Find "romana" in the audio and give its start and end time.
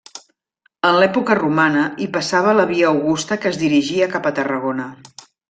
1.39-1.83